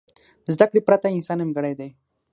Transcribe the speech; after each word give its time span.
زده 0.53 0.65
کړې 0.69 0.81
پرته 0.87 1.07
انسان 1.15 1.37
نیمګړی 1.39 1.73
دی. 1.79 1.89